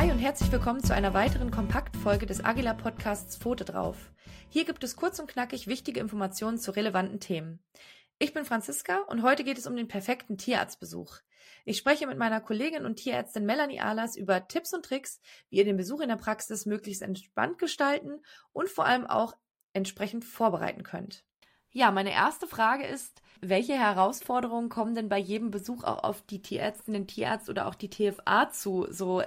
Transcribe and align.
Hi 0.00 0.10
und 0.10 0.18
herzlich 0.18 0.50
willkommen 0.50 0.82
zu 0.82 0.94
einer 0.94 1.12
weiteren 1.12 1.50
Kompaktfolge 1.50 2.24
des 2.24 2.42
Agila 2.42 2.72
Podcasts 2.72 3.36
Pfote 3.36 3.66
drauf. 3.66 4.10
Hier 4.48 4.64
gibt 4.64 4.82
es 4.82 4.96
kurz 4.96 5.18
und 5.18 5.28
knackig 5.28 5.66
wichtige 5.66 6.00
Informationen 6.00 6.56
zu 6.56 6.74
relevanten 6.74 7.20
Themen. 7.20 7.62
Ich 8.18 8.32
bin 8.32 8.46
Franziska 8.46 9.00
und 9.08 9.22
heute 9.22 9.44
geht 9.44 9.58
es 9.58 9.66
um 9.66 9.76
den 9.76 9.88
perfekten 9.88 10.38
Tierarztbesuch. 10.38 11.18
Ich 11.66 11.76
spreche 11.76 12.06
mit 12.06 12.16
meiner 12.16 12.40
Kollegin 12.40 12.86
und 12.86 12.96
Tierärztin 12.96 13.44
Melanie 13.44 13.82
Ahlers 13.82 14.16
über 14.16 14.48
Tipps 14.48 14.72
und 14.72 14.86
Tricks, 14.86 15.20
wie 15.50 15.58
ihr 15.58 15.66
den 15.66 15.76
Besuch 15.76 16.00
in 16.00 16.08
der 16.08 16.16
Praxis 16.16 16.64
möglichst 16.64 17.02
entspannt 17.02 17.58
gestalten 17.58 18.22
und 18.54 18.70
vor 18.70 18.86
allem 18.86 19.06
auch 19.06 19.36
entsprechend 19.74 20.24
vorbereiten 20.24 20.82
könnt. 20.82 21.26
Ja, 21.72 21.90
meine 21.90 22.12
erste 22.12 22.46
Frage 22.46 22.86
ist, 22.86 23.20
welche 23.42 23.74
Herausforderungen 23.74 24.70
kommen 24.70 24.94
denn 24.94 25.10
bei 25.10 25.18
jedem 25.18 25.50
Besuch 25.50 25.84
auch 25.84 26.02
auf 26.04 26.22
die 26.22 26.40
Tierärztin, 26.40 26.94
den 26.94 27.06
Tierarzt 27.06 27.50
oder 27.50 27.66
auch 27.66 27.74
die 27.74 27.90
TFA 27.90 28.50
zu? 28.50 28.86
So 28.88 29.22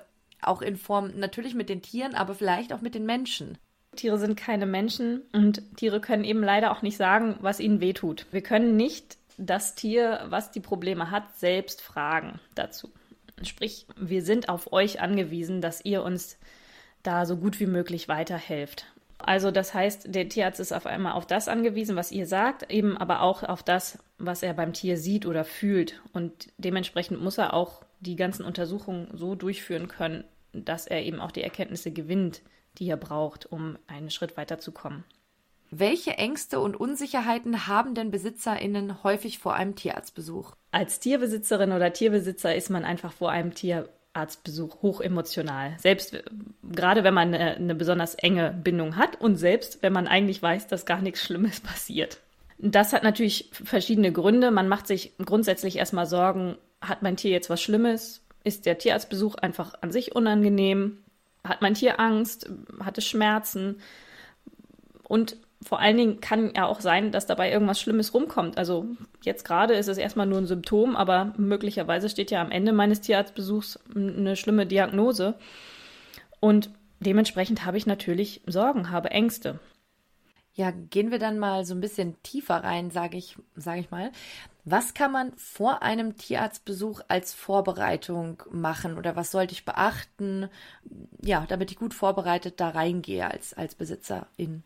auch 0.48 0.62
in 0.62 0.78
Form 0.78 1.12
natürlich 1.16 1.56
mit 1.56 1.70
den 1.70 1.82
Tieren, 1.82 2.16
aber 2.16 2.36
vielleicht 2.36 2.74
auch 2.74 2.82
mit 2.82 2.96
den 2.96 3.06
Menschen. 3.06 3.58
Tiere 3.96 4.18
sind 4.18 4.36
keine 4.36 4.66
Menschen 4.66 5.22
und 5.34 5.62
Tiere 5.78 6.02
können 6.02 6.24
eben 6.24 6.44
leider 6.44 6.72
auch 6.72 6.82
nicht 6.82 6.98
sagen, 6.98 7.38
was 7.42 7.60
ihnen 7.60 7.80
wehtut. 7.80 8.26
Wir 8.32 8.42
können 8.42 8.76
nicht 8.76 9.18
das 9.38 9.76
Tier, 9.76 10.26
was 10.30 10.52
die 10.52 10.60
Probleme 10.60 11.12
hat, 11.12 11.38
selbst 11.38 11.82
fragen 11.82 12.40
dazu. 12.56 12.92
Sprich, 13.44 13.88
wir 13.98 14.24
sind 14.24 14.50
auf 14.50 14.72
euch 14.72 15.02
angewiesen, 15.02 15.62
dass 15.62 15.84
ihr 15.84 16.04
uns 16.04 16.38
da 17.02 17.26
so 17.26 17.38
gut 17.38 17.60
wie 17.60 17.66
möglich 17.66 18.08
weiterhelft. 18.08 18.86
Also 19.18 19.52
das 19.52 19.74
heißt, 19.74 20.14
der 20.14 20.28
Tierarzt 20.28 20.60
ist 20.60 20.74
auf 20.74 20.86
einmal 20.86 21.14
auf 21.14 21.26
das 21.26 21.48
angewiesen, 21.48 21.96
was 21.96 22.12
ihr 22.12 22.28
sagt, 22.28 22.72
eben 22.72 22.98
aber 22.98 23.22
auch 23.22 23.44
auf 23.44 23.64
das, 23.64 24.00
was 24.18 24.44
er 24.44 24.54
beim 24.54 24.74
Tier 24.74 24.98
sieht 24.98 25.26
oder 25.26 25.46
fühlt. 25.46 26.02
Und 26.12 26.50
dementsprechend 26.58 27.22
muss 27.22 27.38
er 27.38 27.54
auch 27.54 27.84
die 28.02 28.18
ganzen 28.18 28.44
Untersuchungen 28.44 29.08
so 29.14 29.36
durchführen 29.36 29.88
können, 29.88 30.26
dass 30.54 30.88
er 30.88 31.04
eben 31.04 31.20
auch 31.20 31.32
die 31.32 31.44
Erkenntnisse 31.44 31.92
gewinnt, 31.92 32.42
die 32.78 32.90
er 32.90 32.98
braucht, 32.98 33.52
um 33.52 33.78
einen 33.88 34.10
Schritt 34.10 34.38
weiterzukommen. 34.38 35.04
Welche 35.72 36.12
Ängste 36.12 36.60
und 36.60 36.80
Unsicherheiten 36.80 37.66
haben 37.68 37.96
denn 37.96 38.12
BesitzerInnen 38.12 39.04
häufig 39.04 39.40
vor 39.40 39.56
einem 39.56 39.76
Tierarztbesuch? 39.76 40.54
Als 40.72 41.00
Tierbesitzerin 41.00 41.72
oder 41.72 41.92
Tierbesitzer 41.94 42.56
ist 42.56 42.70
man 42.70 42.86
einfach 42.86 43.12
vor 43.12 43.32
einem 43.32 43.56
Tierarztbesuch 43.56 44.84
hoch 44.84 45.02
emotional. 45.02 45.76
Selbst 45.80 46.24
gerade 46.62 47.04
wenn 47.04 47.16
man 47.16 47.34
eine, 47.34 47.56
eine 47.56 47.74
besonders 47.74 48.14
enge 48.14 48.52
Bindung 48.52 48.98
hat 48.98 49.20
und 49.20 49.38
selbst 49.38 49.82
wenn 49.82 49.94
man 49.94 50.08
eigentlich 50.08 50.44
weiß, 50.44 50.68
dass 50.68 50.86
gar 50.86 51.02
nichts 51.02 51.24
Schlimmes 51.24 51.60
passiert. 51.62 52.20
Das 52.60 52.94
hat 52.94 53.04
natürlich 53.04 53.50
verschiedene 53.52 54.12
Gründe. 54.12 54.52
Man 54.52 54.68
macht 54.68 54.86
sich 54.86 55.14
grundsätzlich 55.18 55.78
erstmal 55.78 56.06
Sorgen, 56.06 56.56
hat 56.82 57.02
mein 57.02 57.18
Tier 57.18 57.32
jetzt 57.32 57.50
was 57.50 57.62
Schlimmes? 57.62 58.23
Ist 58.44 58.66
der 58.66 58.78
Tierarztbesuch 58.78 59.36
einfach 59.36 59.76
an 59.82 59.92
sich 59.92 60.16
unangenehm? 60.16 61.00
Hat 61.44 61.62
mein 61.62 61.74
Tier 61.74 62.00
Angst? 62.00 62.50
Hat 62.84 62.98
es 62.98 63.06
Schmerzen? 63.06 63.82
Und 65.04 65.38
vor 65.62 65.80
allen 65.80 65.98
Dingen 65.98 66.20
kann 66.22 66.52
ja 66.56 66.66
auch 66.66 66.82
sein, 66.82 67.12
dass 67.12 67.26
dabei 67.26 67.52
irgendwas 67.52 67.80
Schlimmes 67.80 68.14
rumkommt. 68.14 68.58
Also 68.58 68.88
jetzt 69.22 69.46
gerade 69.46 69.76
ist 69.76 69.88
es 69.88 69.98
erstmal 69.98 70.26
nur 70.26 70.40
ein 70.40 70.48
Symptom, 70.48 70.96
aber 70.96 71.34
möglicherweise 71.38 72.10
steht 72.10 72.32
ja 72.32 72.42
am 72.42 72.52
Ende 72.52 72.74
meines 72.74 73.02
Tierarztbesuchs 73.02 73.80
eine 73.96 74.36
schlimme 74.36 74.66
Diagnose. 74.66 75.36
Und 76.40 76.70
dementsprechend 77.00 77.66
habe 77.66 77.78
ich 77.78 77.86
natürlich 77.86 78.42
Sorgen, 78.46 78.92
habe 78.92 79.12
Ängste. 79.12 79.60
Ja, 80.56 80.72
gehen 80.72 81.10
wir 81.10 81.18
dann 81.18 81.40
mal 81.40 81.66
so 81.66 81.74
ein 81.74 81.82
bisschen 81.82 82.22
tiefer 82.22 82.64
rein, 82.64 82.92
sage 82.92 83.18
ich, 83.18 83.38
sage 83.56 83.80
ich 83.80 83.90
mal. 83.90 84.12
Was 84.66 84.94
kann 84.94 85.12
man 85.12 85.36
vor 85.36 85.82
einem 85.82 86.16
Tierarztbesuch 86.16 87.02
als 87.08 87.34
Vorbereitung 87.34 88.44
machen 88.52 88.98
oder 88.98 89.16
was 89.16 89.32
sollte 89.32 89.54
ich 89.54 89.66
beachten, 89.66 90.50
ja, 91.22 91.46
damit 91.50 91.72
ich 91.72 91.78
gut 91.78 91.96
vorbereitet 91.96 92.60
da 92.60 92.70
reingehe 92.70 93.30
als, 93.30 93.56
als 93.56 93.74
Besitzerin? 93.74 94.64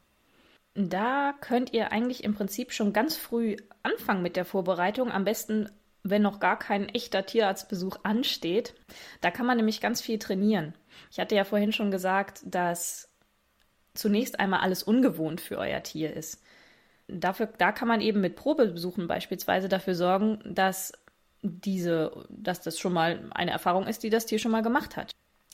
Da 0.75 1.33
könnt 1.39 1.73
ihr 1.73 1.91
eigentlich 1.91 2.23
im 2.23 2.35
Prinzip 2.35 2.73
schon 2.73 2.93
ganz 2.93 3.15
früh 3.15 3.55
anfangen 3.81 4.21
mit 4.21 4.35
der 4.35 4.45
Vorbereitung. 4.45 5.09
Am 5.09 5.23
besten, 5.23 5.69
wenn 6.03 6.21
noch 6.21 6.39
gar 6.39 6.59
kein 6.59 6.89
echter 6.89 7.25
Tierarztbesuch 7.25 7.97
ansteht. 8.03 8.75
Da 9.21 9.31
kann 9.31 9.47
man 9.47 9.57
nämlich 9.57 9.81
ganz 9.81 10.01
viel 10.01 10.19
trainieren. 10.19 10.75
Ich 11.09 11.19
hatte 11.19 11.33
ja 11.33 11.45
vorhin 11.45 11.71
schon 11.71 11.91
gesagt, 11.91 12.41
dass 12.45 13.09
zunächst 13.97 14.39
einmal 14.39 14.61
alles 14.61 14.83
ungewohnt 14.83 15.41
für 15.41 15.57
euer 15.57 15.83
Tier 15.83 16.13
ist 16.13 16.41
dafür, 17.07 17.47
da 17.57 17.71
kann 17.71 17.87
man 17.87 18.01
eben 18.01 18.21
mit 18.21 18.35
Probebesuchen 18.35 19.07
beispielsweise 19.07 19.69
dafür 19.69 19.95
sorgen, 19.95 20.39
dass 20.45 20.93
diese, 21.41 22.25
dass 22.29 22.61
das 22.61 22.79
schon 22.79 22.93
mal 22.93 23.29
eine 23.31 23.51
Erfahrung 23.51 23.87
ist, 23.87 24.03
die 24.03 24.09
das 24.09 24.25
Tier 24.25 24.39
schon 24.39 24.51
mal 24.51 24.63
gemacht 24.63 24.97
hat. 24.97 25.11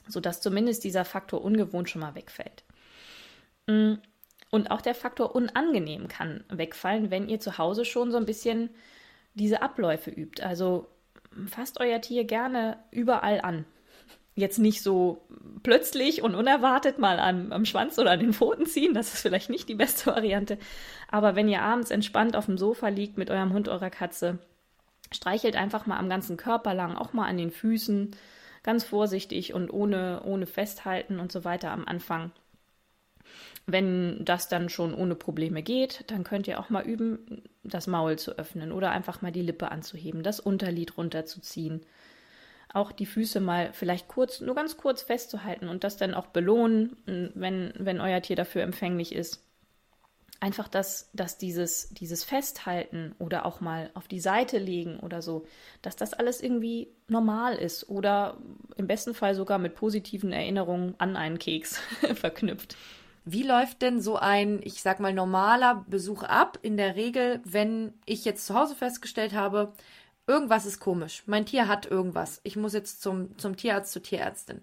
Sodass 0.08 0.42
zumindest 0.42 0.84
dieser 0.84 1.06
Faktor 1.06 1.44
ungewohnt 1.44 1.90
schon 1.90 2.02
mal 2.02 2.16
wegfällt. 2.16 2.64
Mm, 3.68 3.94
und 4.50 4.70
auch 4.70 4.82
der 4.82 4.96
Faktor 4.96 5.36
unangenehm 5.36 6.08
kann 6.08 6.44
wegfallen, 6.50 7.10
wenn 7.10 7.30
ihr 7.30 7.40
zu 7.40 7.58
Hause 7.58 7.86
schon 7.86 8.12
so 8.12 8.18
ein 8.18 8.26
bisschen 8.26 8.70
diese 9.34 9.62
Abläufe 9.62 10.12
übt. 10.12 10.44
Also 10.44 10.88
fasst 11.48 11.80
euer 11.80 12.02
Tier 12.02 12.26
gerne 12.26 12.78
überall 12.92 13.42
an 13.42 13.66
jetzt 14.36 14.60
nicht 14.60 14.82
so 14.82 15.22
plötzlich 15.62 16.24
und 16.24 16.36
unerwartet 16.36 16.98
mal 17.00 17.20
am, 17.20 17.52
am, 17.52 17.66
Schwanz 17.66 18.00
oder 18.00 18.12
an 18.12 18.20
den 18.20 18.34
Pfoten 18.34 18.66
ziehen. 18.66 18.94
Das 18.94 19.14
ist 19.14 19.22
vielleicht 19.22 19.50
nicht 19.50 19.70
die 19.70 19.76
beste 19.76 20.08
Variante. 20.08 20.58
Aber 21.10 21.36
wenn 21.36 21.50
ihr 21.50 21.62
abends 21.62 21.92
entspannt 21.92 22.36
auf 22.36 22.46
dem 22.46 22.58
Sofa 22.58 22.88
liegt 22.88 23.18
mit 23.18 23.30
eurem 23.30 23.54
Hund, 23.54 23.70
eurer 23.70 23.90
Katze, 23.90 24.40
streichelt 25.12 25.56
einfach 25.56 25.86
mal 25.86 25.98
am 25.98 26.10
ganzen 26.10 26.38
Körper 26.38 26.74
lang, 26.74 26.96
auch 26.96 27.14
mal 27.14 27.28
an 27.28 27.38
den 27.38 27.52
Füßen, 27.52 28.12
ganz 28.64 28.84
vorsichtig 28.84 29.54
und 29.54 29.72
ohne, 29.72 30.22
ohne 30.24 30.46
Festhalten 30.46 31.20
und 31.20 31.32
so 31.32 31.44
weiter 31.44 31.72
am 31.72 31.86
Anfang. 31.86 32.32
Wenn 33.66 34.26
das 34.26 34.50
dann 34.50 34.68
schon 34.68 34.94
ohne 34.94 35.16
Probleme 35.16 35.62
geht, 35.62 36.06
dann 36.08 36.24
könnt 36.24 36.48
ihr 36.48 36.60
auch 36.60 36.70
mal 36.70 36.84
üben, 36.84 37.44
das 37.64 37.88
Maul 37.88 38.18
zu 38.18 38.38
öffnen 38.38 38.72
oder 38.72 38.92
einfach 38.92 39.22
mal 39.22 39.32
die 39.32 39.42
Lippe 39.42 39.72
anzuheben, 39.72 40.24
das 40.24 40.40
Unterlid 40.40 40.98
runterzuziehen 40.98 41.86
auch 42.74 42.92
die 42.92 43.06
Füße 43.06 43.40
mal 43.40 43.72
vielleicht 43.72 44.08
kurz, 44.08 44.42
nur 44.42 44.56
ganz 44.56 44.78
kurz 44.78 45.04
festzuhalten 45.04 45.68
und 45.68 45.84
das 45.84 45.96
dann 45.96 46.16
auch 46.16 46.28
belohnen, 46.28 46.98
wenn, 47.06 47.74
wenn 47.78 48.02
euer 48.02 48.22
Tier 48.22 48.36
dafür 48.36 48.64
empfänglich 48.64 49.14
ist. 49.14 49.42
Einfach, 50.40 50.68
dass, 50.68 51.10
dass 51.14 51.38
dieses, 51.38 51.90
dieses 51.90 52.26
Festhalten 52.26 53.16
oder 53.18 53.46
auch 53.46 53.62
mal 53.62 53.92
auf 53.94 54.10
die 54.10 54.20
Seite 54.20 54.58
legen 54.58 55.00
oder 55.00 55.22
so, 55.22 55.46
dass 55.82 55.96
das 55.96 56.14
alles 56.14 56.42
irgendwie 56.42 56.90
normal 57.08 57.56
ist 57.56 57.88
oder 57.88 58.38
im 58.76 58.88
besten 58.88 59.14
Fall 59.14 59.36
sogar 59.36 59.58
mit 59.58 59.76
positiven 59.76 60.34
Erinnerungen 60.34 60.96
an 60.98 61.16
einen 61.16 61.40
Keks 61.40 61.78
verknüpft. 62.16 62.76
Wie 63.24 63.44
läuft 63.44 63.82
denn 63.82 64.02
so 64.02 64.18
ein, 64.18 64.60
ich 64.64 64.82
sag 64.82 65.00
mal, 65.00 65.14
normaler 65.14 65.86
Besuch 65.88 66.24
ab? 66.24 66.60
In 66.62 66.76
der 66.76 66.98
Regel, 66.98 67.40
wenn 67.46 67.94
ich 68.06 68.26
jetzt 68.26 68.46
zu 68.46 68.54
Hause 68.54 68.76
festgestellt 68.76 69.34
habe, 69.34 69.72
irgendwas 70.28 70.66
ist 70.66 70.80
komisch. 70.80 71.24
Mein 71.26 71.46
Tier 71.46 71.68
hat 71.68 71.86
irgendwas. 71.86 72.42
Ich 72.44 72.56
muss 72.56 72.74
jetzt 72.74 73.02
zum, 73.02 73.38
zum 73.38 73.58
Tierarzt, 73.58 73.92
zur 73.92 74.04
Tierärztin. 74.04 74.62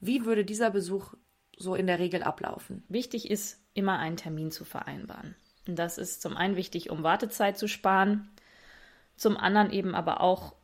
Wie 0.00 0.24
würde 0.24 0.44
dieser 0.44 0.70
Besuch 0.70 1.14
so 1.56 1.74
in 1.74 1.86
der 1.86 1.98
Regel 1.98 2.22
ablaufen? 2.22 2.84
Wichtig 2.88 3.30
ist, 3.30 3.60
immer 3.74 3.98
einen 3.98 4.16
Termin 4.16 4.50
zu 4.50 4.64
vereinbaren. 4.64 5.36
Das 5.66 5.98
ist 5.98 6.22
zum 6.22 6.36
einen 6.36 6.56
wichtig, 6.56 6.90
um 6.90 7.02
Wartezeit 7.02 7.58
zu 7.58 7.68
sparen, 7.68 8.30
zum 9.16 9.36
anderen 9.36 9.70
eben 9.70 9.94
aber 9.94 10.20
auch, 10.20 10.54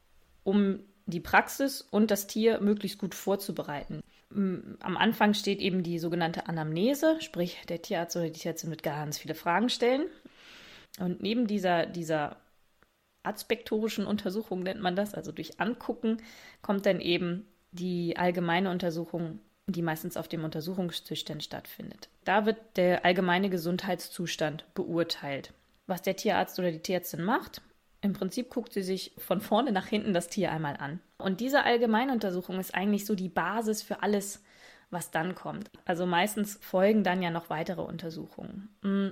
um 0.42 0.80
die 1.06 1.20
Praxis 1.20 1.82
und 1.82 2.10
das 2.10 2.26
Tier 2.26 2.60
möglichst 2.60 2.98
gut 2.98 3.14
vorzubereiten. 3.14 4.02
Am 4.30 4.96
Anfang 4.96 5.34
steht 5.34 5.60
eben 5.60 5.82
die 5.82 5.98
sogenannte 5.98 6.48
Anamnese, 6.48 7.20
sprich 7.20 7.58
der 7.68 7.82
Tierarzt 7.82 8.16
oder 8.16 8.26
die 8.26 8.32
Tierärztin 8.32 8.70
wird 8.70 8.82
ganz 8.82 9.18
viele 9.18 9.34
Fragen 9.34 9.68
stellen. 9.68 10.06
Und 10.98 11.22
neben 11.22 11.46
dieser, 11.46 11.86
dieser 11.86 12.36
aspektorischen 13.26 14.06
Untersuchung 14.06 14.60
nennt 14.62 14.80
man 14.80 14.96
das, 14.96 15.14
also 15.14 15.32
durch 15.32 15.60
Angucken, 15.60 16.18
kommt 16.62 16.86
dann 16.86 17.00
eben 17.00 17.46
die 17.72 18.16
allgemeine 18.16 18.70
Untersuchung, 18.70 19.40
die 19.66 19.82
meistens 19.82 20.16
auf 20.16 20.28
dem 20.28 20.44
Untersuchungstisch 20.44 21.24
dann 21.24 21.40
stattfindet. 21.40 22.08
Da 22.24 22.46
wird 22.46 22.58
der 22.76 23.04
allgemeine 23.04 23.50
Gesundheitszustand 23.50 24.64
beurteilt. 24.74 25.52
Was 25.86 26.02
der 26.02 26.16
Tierarzt 26.16 26.58
oder 26.58 26.72
die 26.72 26.80
Tierärztin 26.80 27.22
macht, 27.22 27.62
im 28.00 28.12
Prinzip 28.12 28.50
guckt 28.50 28.72
sie 28.72 28.82
sich 28.82 29.12
von 29.18 29.40
vorne 29.40 29.72
nach 29.72 29.86
hinten 29.86 30.12
das 30.14 30.28
Tier 30.28 30.52
einmal 30.52 30.76
an. 30.76 31.00
Und 31.18 31.40
diese 31.40 31.64
Allgemeinuntersuchung 31.64 32.60
ist 32.60 32.74
eigentlich 32.74 33.06
so 33.06 33.14
die 33.14 33.28
Basis 33.28 33.82
für 33.82 34.02
alles, 34.02 34.42
was 34.90 35.10
dann 35.10 35.34
kommt. 35.34 35.70
Also 35.84 36.06
meistens 36.06 36.58
folgen 36.60 37.02
dann 37.02 37.22
ja 37.22 37.30
noch 37.30 37.50
weitere 37.50 37.82
Untersuchungen. 37.82 38.68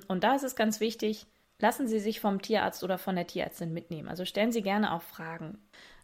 Und 0.07 0.23
da 0.23 0.37
ist 0.37 0.45
es 0.45 0.55
ganz 0.55 0.79
wichtig, 0.79 1.27
Lassen 1.65 1.89
Sie 1.89 1.99
sich 1.99 2.21
vom 2.21 2.43
Tierarzt 2.43 2.85
oder 2.85 2.99
von 2.99 3.17
der 3.17 3.27
Tierärztin 3.27 3.73
mitnehmen. 3.73 4.11
Also 4.11 4.27
stellen 4.27 4.53
Sie 4.53 4.61
gerne 4.61 4.93
auch 4.93 5.01
Fragen. 5.01 5.57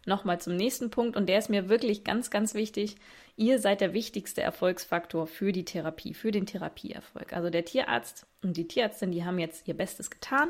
Nochmal 0.07 0.41
zum 0.41 0.55
nächsten 0.55 0.89
Punkt, 0.89 1.15
und 1.15 1.29
der 1.29 1.37
ist 1.37 1.51
mir 1.51 1.69
wirklich 1.69 2.03
ganz, 2.03 2.31
ganz 2.31 2.55
wichtig. 2.55 2.95
Ihr 3.37 3.59
seid 3.59 3.79
der 3.79 3.93
wichtigste 3.93 4.41
Erfolgsfaktor 4.41 5.27
für 5.27 5.51
die 5.51 5.63
Therapie, 5.63 6.15
für 6.15 6.31
den 6.31 6.47
Therapieerfolg. 6.47 7.33
Also 7.33 7.51
der 7.51 7.63
Tierarzt 7.63 8.25
und 8.41 8.57
die 8.57 8.67
Tierärztin, 8.67 9.11
die 9.11 9.23
haben 9.23 9.37
jetzt 9.37 9.67
ihr 9.67 9.75
Bestes 9.77 10.09
getan. 10.09 10.49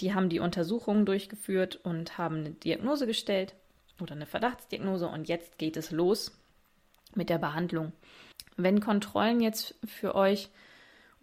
Die 0.00 0.12
haben 0.12 0.28
die 0.28 0.40
Untersuchungen 0.40 1.06
durchgeführt 1.06 1.78
und 1.84 2.18
haben 2.18 2.38
eine 2.38 2.50
Diagnose 2.50 3.06
gestellt 3.06 3.54
oder 4.00 4.16
eine 4.16 4.26
Verdachtsdiagnose 4.26 5.06
und 5.06 5.28
jetzt 5.28 5.56
geht 5.56 5.76
es 5.76 5.92
los 5.92 6.36
mit 7.14 7.30
der 7.30 7.38
Behandlung. 7.38 7.92
Wenn 8.56 8.80
Kontrollen 8.80 9.40
jetzt 9.40 9.76
für 9.84 10.16
euch 10.16 10.48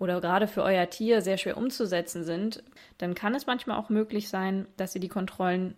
oder 0.03 0.19
gerade 0.19 0.47
für 0.47 0.63
euer 0.63 0.89
Tier 0.89 1.21
sehr 1.21 1.37
schwer 1.37 1.55
umzusetzen 1.55 2.25
sind, 2.25 2.61
dann 2.97 3.15
kann 3.15 3.33
es 3.35 3.47
manchmal 3.47 3.77
auch 3.77 3.89
möglich 3.89 4.27
sein, 4.27 4.67
dass 4.75 4.93
ihr 4.93 5.01
die 5.01 5.07
Kontrollen 5.07 5.77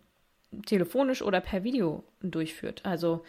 telefonisch 0.66 1.22
oder 1.22 1.42
per 1.42 1.64
Video 1.64 2.04
durchführt. 2.22 2.82
Also 2.86 3.24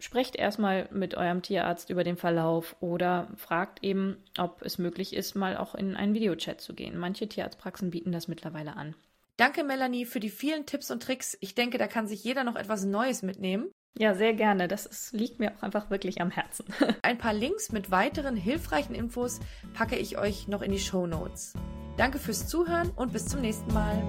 sprecht 0.00 0.34
erstmal 0.34 0.88
mit 0.90 1.14
eurem 1.14 1.42
Tierarzt 1.42 1.88
über 1.88 2.02
den 2.02 2.16
Verlauf 2.16 2.74
oder 2.80 3.28
fragt 3.36 3.84
eben, 3.84 4.16
ob 4.36 4.62
es 4.62 4.78
möglich 4.78 5.14
ist, 5.14 5.36
mal 5.36 5.56
auch 5.56 5.76
in 5.76 5.94
einen 5.94 6.14
Videochat 6.14 6.60
zu 6.60 6.74
gehen. 6.74 6.98
Manche 6.98 7.28
Tierarztpraxen 7.28 7.90
bieten 7.90 8.10
das 8.10 8.26
mittlerweile 8.26 8.76
an. 8.76 8.96
Danke, 9.36 9.62
Melanie, 9.62 10.04
für 10.04 10.20
die 10.20 10.30
vielen 10.30 10.66
Tipps 10.66 10.90
und 10.90 11.02
Tricks. 11.02 11.36
Ich 11.40 11.54
denke, 11.54 11.78
da 11.78 11.86
kann 11.86 12.08
sich 12.08 12.24
jeder 12.24 12.44
noch 12.44 12.56
etwas 12.56 12.84
Neues 12.84 13.22
mitnehmen. 13.22 13.70
Ja, 13.96 14.14
sehr 14.14 14.34
gerne. 14.34 14.66
Das 14.66 14.86
ist, 14.86 15.12
liegt 15.12 15.38
mir 15.38 15.52
auch 15.52 15.62
einfach 15.62 15.88
wirklich 15.90 16.20
am 16.20 16.30
Herzen. 16.30 16.66
Ein 17.02 17.18
paar 17.18 17.32
Links 17.32 17.70
mit 17.70 17.90
weiteren 17.90 18.36
hilfreichen 18.36 18.94
Infos 18.94 19.40
packe 19.72 19.96
ich 19.96 20.18
euch 20.18 20.48
noch 20.48 20.62
in 20.62 20.72
die 20.72 20.80
Show 20.80 21.06
Notes. 21.06 21.54
Danke 21.96 22.18
fürs 22.18 22.48
Zuhören 22.48 22.90
und 22.96 23.12
bis 23.12 23.26
zum 23.26 23.40
nächsten 23.40 23.72
Mal. 23.72 24.02